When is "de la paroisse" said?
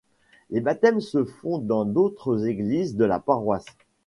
2.95-3.65